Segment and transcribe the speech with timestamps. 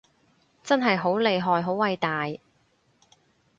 [0.63, 2.25] 真係好厲害好偉大